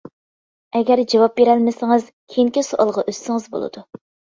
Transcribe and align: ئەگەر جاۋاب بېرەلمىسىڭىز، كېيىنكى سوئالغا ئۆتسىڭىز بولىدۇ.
ئەگەر 0.79 1.03
جاۋاب 1.13 1.37
بېرەلمىسىڭىز، 1.41 2.11
كېيىنكى 2.35 2.67
سوئالغا 2.73 3.09
ئۆتسىڭىز 3.09 3.51
بولىدۇ. 3.59 3.91